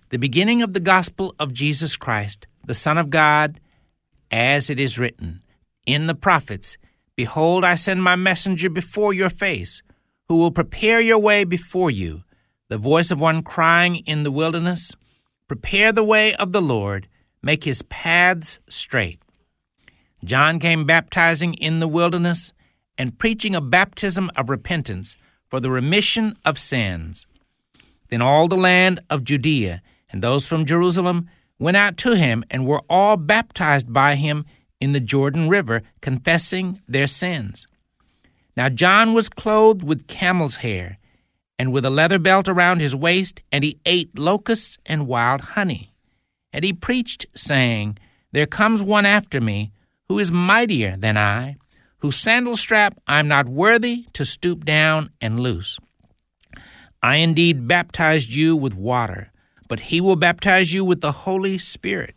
[0.09, 3.61] The beginning of the Gospel of Jesus Christ, the Son of God,
[4.29, 5.43] as it is written
[5.85, 6.77] in the prophets
[7.15, 9.81] Behold, I send my messenger before your face,
[10.27, 12.23] who will prepare your way before you.
[12.67, 14.91] The voice of one crying in the wilderness,
[15.47, 17.07] Prepare the way of the Lord,
[17.41, 19.21] make his paths straight.
[20.25, 22.51] John came baptizing in the wilderness
[22.97, 25.15] and preaching a baptism of repentance
[25.49, 27.27] for the remission of sins.
[28.09, 31.29] Then all the land of Judea and those from Jerusalem
[31.59, 34.45] went out to him and were all baptized by him
[34.79, 37.65] in the Jordan River, confessing their sins.
[38.55, 40.97] Now John was clothed with camel's hair
[41.59, 45.91] and with a leather belt around his waist, and he ate locusts and wild honey.
[46.53, 47.97] And he preached, saying,
[48.31, 49.71] There comes one after me
[50.07, 51.57] who is mightier than I
[52.07, 55.77] whose sandal strap I am not worthy to stoop down and loose.
[57.03, 59.33] I indeed baptized you with water,
[59.67, 62.15] but he will baptize you with the Holy Spirit.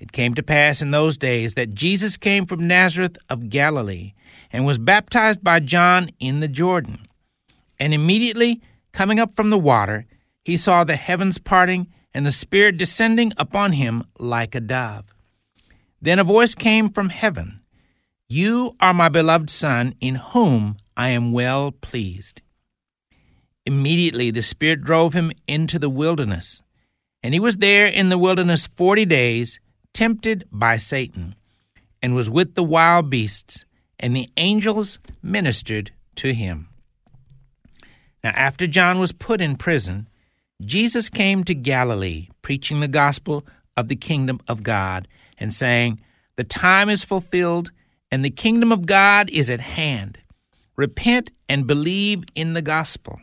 [0.00, 4.12] It came to pass in those days that Jesus came from Nazareth of Galilee
[4.50, 7.06] and was baptized by John in the Jordan.
[7.78, 8.60] And immediately,
[8.90, 10.04] coming up from the water,
[10.44, 15.04] he saw the heavens parting and the Spirit descending upon him like a dove.
[16.02, 17.60] Then a voice came from heaven
[18.34, 22.42] you are my beloved Son, in whom I am well pleased.
[23.64, 26.60] Immediately the Spirit drove him into the wilderness,
[27.22, 29.60] and he was there in the wilderness forty days,
[29.92, 31.36] tempted by Satan,
[32.02, 33.64] and was with the wild beasts,
[34.00, 36.68] and the angels ministered to him.
[38.24, 40.08] Now, after John was put in prison,
[40.60, 45.06] Jesus came to Galilee, preaching the gospel of the kingdom of God,
[45.38, 46.00] and saying,
[46.36, 47.70] The time is fulfilled
[48.10, 50.18] and the kingdom of God is at hand.
[50.76, 53.20] Repent and believe in the gospel.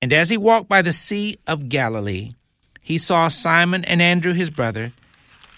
[0.00, 2.32] And as he walked by the Sea of Galilee,
[2.80, 4.92] he saw Simon and Andrew his brother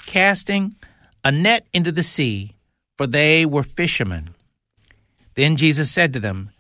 [0.07, 0.75] casting
[1.25, 2.55] a net into the sea,
[2.99, 4.35] for they were fishermen.
[5.35, 6.51] Then Jesus said to them,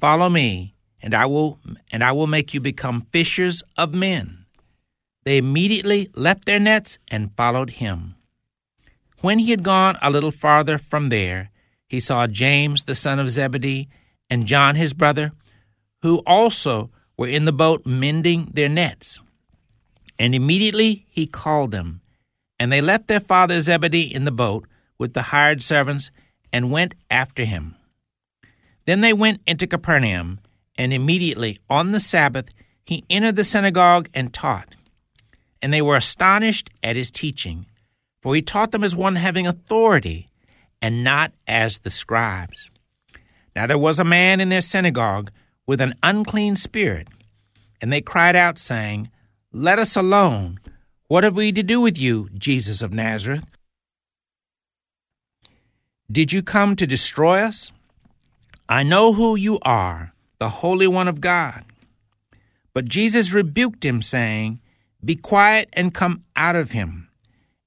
[0.00, 1.58] Follow me, and I will
[1.92, 4.46] and I will make you become fishers of men.
[5.24, 8.13] They immediately left their nets and followed him.
[9.24, 11.50] When he had gone a little farther from there,
[11.88, 13.88] he saw James the son of Zebedee
[14.28, 15.32] and John his brother,
[16.02, 19.20] who also were in the boat mending their nets.
[20.18, 22.02] And immediately he called them.
[22.58, 24.66] And they left their father Zebedee in the boat
[24.98, 26.10] with the hired servants
[26.52, 27.76] and went after him.
[28.84, 30.38] Then they went into Capernaum,
[30.76, 32.50] and immediately on the Sabbath
[32.84, 34.74] he entered the synagogue and taught.
[35.62, 37.64] And they were astonished at his teaching,
[38.24, 40.30] for he taught them as one having authority,
[40.80, 42.70] and not as the scribes.
[43.54, 45.30] Now there was a man in their synagogue
[45.66, 47.06] with an unclean spirit,
[47.82, 49.10] and they cried out, saying,
[49.52, 50.58] Let us alone.
[51.06, 53.44] What have we to do with you, Jesus of Nazareth?
[56.10, 57.72] Did you come to destroy us?
[58.70, 61.62] I know who you are, the Holy One of God.
[62.72, 64.60] But Jesus rebuked him, saying,
[65.04, 67.03] Be quiet and come out of him.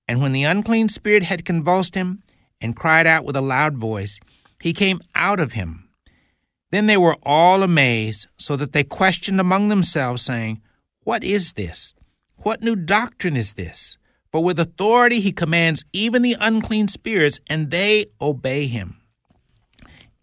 [0.07, 2.23] And when the unclean spirit had convulsed him
[2.61, 4.19] and cried out with a loud voice,
[4.61, 5.89] he came out of him.
[6.71, 10.61] Then they were all amazed, so that they questioned among themselves, saying,
[11.03, 11.93] What is this?
[12.37, 13.97] What new doctrine is this?
[14.31, 19.01] For with authority he commands even the unclean spirits, and they obey him.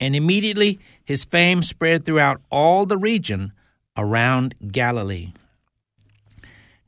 [0.00, 3.52] And immediately his fame spread throughout all the region
[3.96, 5.32] around Galilee.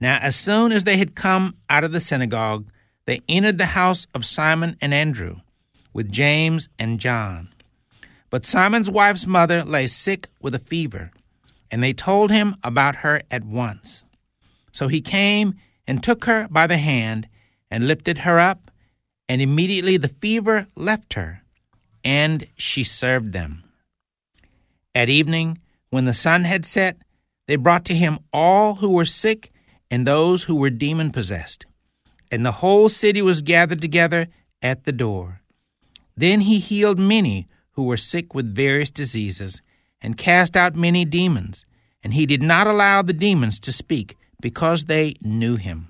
[0.01, 2.67] Now, as soon as they had come out of the synagogue,
[3.07, 5.37] they entered the house of Simon and Andrew
[5.93, 7.49] with James and John.
[8.31, 11.11] But Simon's wife's mother lay sick with a fever,
[11.71, 14.05] and they told him about her at once.
[14.73, 15.55] So he came
[15.87, 17.29] and took her by the hand
[17.71, 18.71] and lifted her up,
[19.29, 21.43] and immediately the fever left her,
[22.05, 23.65] and she served them.
[24.95, 25.59] At evening,
[25.91, 26.97] when the sun had set,
[27.47, 29.53] they brought to him all who were sick
[29.91, 31.66] and those who were demon possessed,
[32.31, 34.29] and the whole city was gathered together
[34.63, 35.41] at the door.
[36.17, 39.61] Then he healed many who were sick with various diseases,
[40.01, 41.67] and cast out many demons,
[42.03, 45.89] and he did not allow the demons to speak, because they knew him.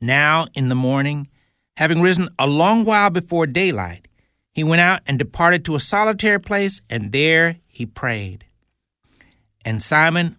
[0.00, 1.28] Now in the morning,
[1.76, 4.06] having risen a long while before daylight,
[4.52, 8.44] he went out and departed to a solitary place, and there he prayed.
[9.64, 10.36] And Simon,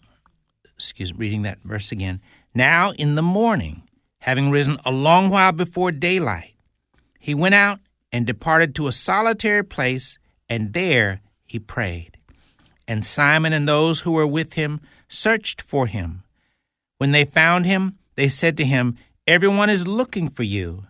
[0.76, 2.22] excuse me, reading that verse again.
[2.54, 3.84] Now in the morning,
[4.26, 6.56] having risen a long while before daylight,
[7.20, 7.80] he went out
[8.12, 10.18] and departed to a solitary place,
[10.50, 12.18] and there he prayed.
[12.88, 16.24] And Simon and those who were with him searched for him.
[16.98, 18.98] When they found him, they said to him,
[19.28, 20.88] Everyone is looking for you.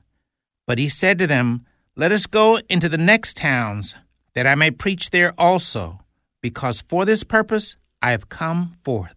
[0.65, 1.65] But he said to them,
[1.97, 3.95] Let us go into the next towns,
[4.33, 5.99] that I may preach there also,
[6.41, 9.15] because for this purpose I have come forth.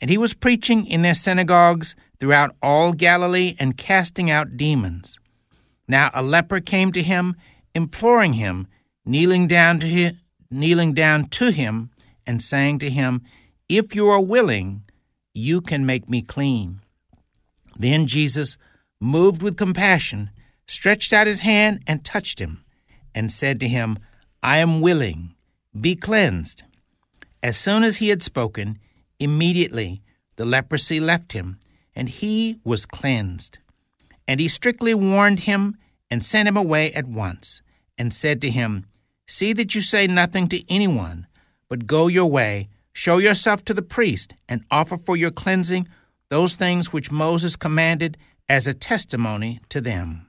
[0.00, 5.18] And he was preaching in their synagogues throughout all Galilee and casting out demons.
[5.88, 7.36] Now a leper came to him,
[7.74, 8.66] imploring him,
[9.04, 10.18] kneeling down to him,
[10.50, 11.90] kneeling down to him,
[12.26, 13.22] and saying to him,
[13.68, 14.82] If you are willing,
[15.34, 16.80] you can make me clean.
[17.76, 18.56] Then Jesus,
[19.00, 20.30] moved with compassion,
[20.66, 22.64] stretched out his hand and touched him,
[23.14, 23.98] and said to him,
[24.42, 25.34] I am willing,
[25.78, 26.62] be cleansed.
[27.42, 28.78] As soon as he had spoken,
[29.18, 30.02] immediately
[30.36, 31.58] the leprosy left him,
[31.96, 33.58] and he was cleansed.
[34.28, 35.74] And he strictly warned him
[36.10, 37.62] and sent him away at once,
[37.98, 38.86] and said to him,
[39.26, 41.26] See that you say nothing to anyone,
[41.68, 45.88] but go your way, show yourself to the priest, and offer for your cleansing
[46.28, 48.16] those things which Moses commanded
[48.48, 50.28] as a testimony to them.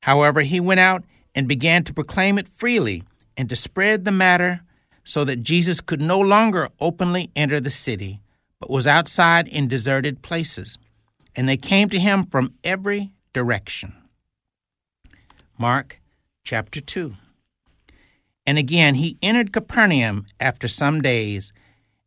[0.00, 1.04] However, he went out
[1.34, 3.04] and began to proclaim it freely
[3.36, 4.62] and to spread the matter
[5.04, 8.20] so that Jesus could no longer openly enter the city,
[8.62, 10.78] but was outside in deserted places
[11.34, 13.92] and they came to him from every direction.
[15.58, 16.00] Mark
[16.44, 17.16] chapter 2.
[18.46, 21.52] And again he entered Capernaum after some days,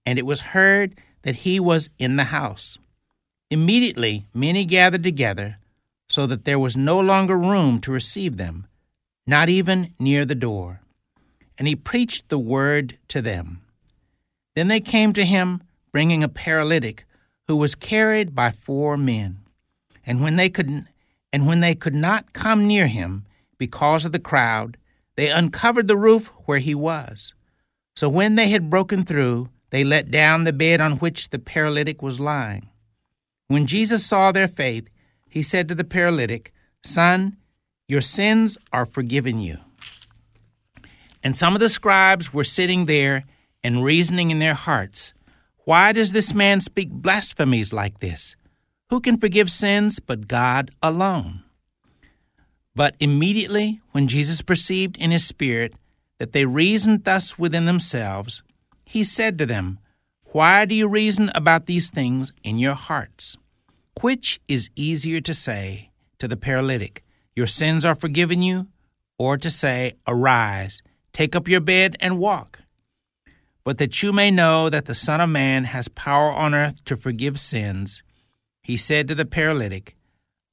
[0.06, 2.78] and it was heard that he was in the house.
[3.52, 5.58] Immediately many gathered together,
[6.08, 8.66] so that there was no longer room to receive them,
[9.28, 10.80] not even near the door.
[11.58, 13.60] And he preached the word to them.
[14.56, 15.62] Then they came to him,
[15.96, 17.06] bringing a paralytic
[17.48, 19.40] who was carried by four men.
[20.06, 20.84] And when they could
[21.32, 23.26] and when they could not come near him
[23.58, 24.76] because of the crowd,
[25.16, 27.34] they uncovered the roof where he was.
[27.96, 32.02] So when they had broken through, they let down the bed on which the paralytic
[32.02, 32.68] was lying.
[33.48, 34.90] When Jesus saw their faith,
[35.30, 36.52] he said to the paralytic,
[36.84, 37.38] Son,
[37.88, 39.60] your sins are forgiven you.
[41.24, 43.24] And some of the scribes were sitting there
[43.64, 45.14] and reasoning in their hearts,
[45.66, 48.36] Why does this man speak blasphemies like this?
[48.92, 51.42] Who can forgive sins but God alone?
[52.76, 55.74] But immediately, when Jesus perceived in his spirit
[56.20, 58.44] that they reasoned thus within themselves,
[58.86, 59.80] he said to them,
[60.34, 63.36] Why do you reason about these things in your hearts?
[64.02, 65.90] Which is easier to say
[66.20, 67.04] to the paralytic,
[67.36, 68.68] Your sins are forgiven you,
[69.18, 72.60] or to say, Arise, take up your bed and walk?
[73.66, 76.96] But that you may know that the Son of Man has power on earth to
[76.96, 78.04] forgive sins,
[78.62, 79.98] he said to the paralytic,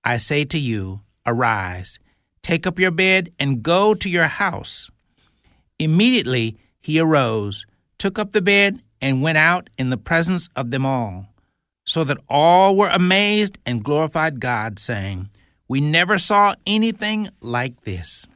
[0.03, 2.01] I say to you, Arise,
[2.43, 4.91] take up your bed, and go to your house.
[5.79, 7.67] Immediately he arose,
[7.99, 11.27] took up the bed, and went out in the presence of them all,
[11.85, 15.29] so that all were amazed and glorified God, saying,
[15.69, 18.27] We never saw anything like this.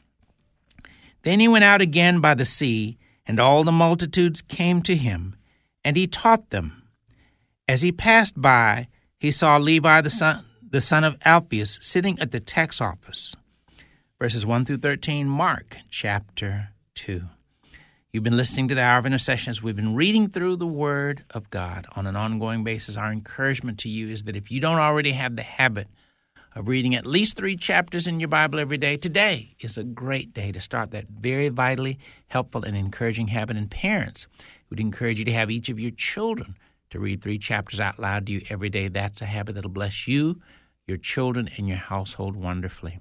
[1.22, 5.36] Then he went out again by the sea, and all the multitudes came to him,
[5.84, 6.82] and he taught them.
[7.68, 12.30] As he passed by, he saw Levi the son, the son of Alphaeus sitting at
[12.30, 13.34] the tax office.
[14.18, 17.22] Verses 1 through 13, Mark chapter 2.
[18.12, 21.24] You've been listening to the Hour of Intercession as we've been reading through the Word
[21.32, 22.96] of God on an ongoing basis.
[22.96, 25.88] Our encouragement to you is that if you don't already have the habit
[26.56, 30.32] of reading at least three chapters in your Bible every day, today is a great
[30.32, 31.98] day to start that very vitally
[32.28, 33.58] helpful and encouraging habit.
[33.58, 34.26] And parents
[34.70, 36.56] we'd encourage you to have each of your children
[36.88, 38.88] to read three chapters out loud to you every day.
[38.88, 40.40] That's a habit that'll bless you,
[40.86, 43.00] your children, and your household wonderfully.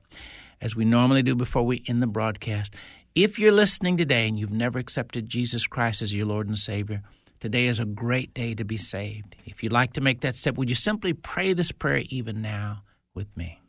[0.60, 2.74] As we normally do before we end the broadcast,
[3.16, 7.04] if you're listening today and you've never accepted Jesus Christ as your Lord and Savior,
[7.40, 9.38] today is a great day to be saved.
[9.46, 12.82] If you'd like to make that step, would you simply pray this prayer even now
[13.16, 13.62] with me?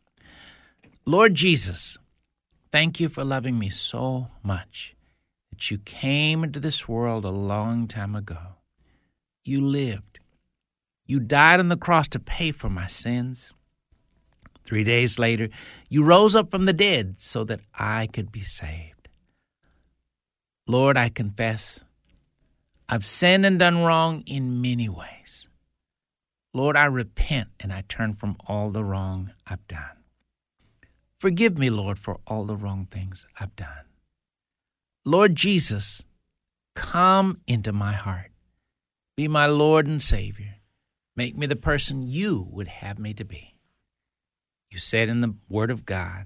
[1.07, 1.97] Lord Jesus,
[2.72, 4.94] thank you for loving me so much
[5.51, 8.57] that you came into this world a long time ago.
[9.44, 10.18] You lived.
[11.07, 13.53] You died on the cross to pay for my sins.
[14.64, 15.49] Three days later,
[15.88, 19.09] you rose up from the dead so that I could be saved.
[20.66, 21.84] Lord, I confess
[22.88, 25.45] I've sinned and done wrong in many ways.
[26.57, 30.04] Lord, I repent and I turn from all the wrong I've done.
[31.20, 33.84] Forgive me, Lord, for all the wrong things I've done.
[35.04, 36.02] Lord Jesus,
[36.74, 38.30] come into my heart.
[39.18, 40.54] Be my Lord and Savior.
[41.14, 43.54] Make me the person you would have me to be.
[44.70, 46.24] You said in the Word of God,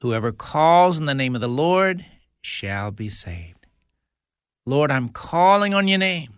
[0.00, 2.06] Whoever calls in the name of the Lord
[2.40, 3.66] shall be saved.
[4.64, 6.32] Lord, I'm calling on your name.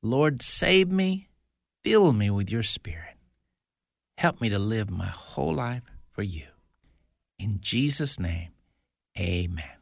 [0.00, 1.27] Lord, save me,
[1.88, 3.16] fill me with your spirit.
[4.18, 6.44] Help me to live my whole life for you.
[7.38, 8.50] In Jesus' name,
[9.18, 9.78] amen.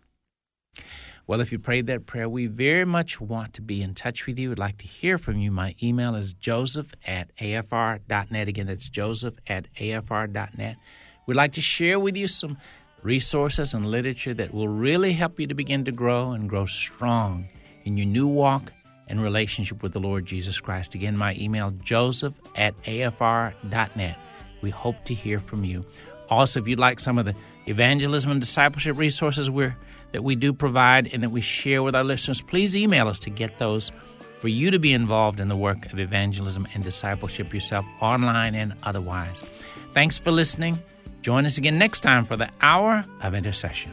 [1.27, 4.39] Well, if you prayed that prayer, we very much want to be in touch with
[4.39, 4.51] you.
[4.51, 5.51] We'd like to hear from you.
[5.51, 8.47] My email is joseph at afr.net.
[8.47, 10.77] Again, that's joseph at afr.net.
[11.27, 12.57] We'd like to share with you some
[13.03, 17.49] resources and literature that will really help you to begin to grow and grow strong
[17.83, 18.71] in your new walk
[19.09, 20.95] and relationship with the Lord Jesus Christ.
[20.95, 24.19] Again, my email, joseph at afr.net.
[24.61, 25.85] We hope to hear from you.
[26.29, 27.35] Also, if you'd like some of the
[27.67, 29.49] evangelism and discipleship resources
[30.13, 33.31] that we do provide and that we share with our listeners, please email us to
[33.31, 33.91] get those
[34.41, 38.75] for you to be involved in the work of evangelism and discipleship yourself, online and
[38.83, 39.41] otherwise.
[39.93, 40.79] Thanks for listening.
[41.23, 43.93] Join us again next time for the Hour of Intercession.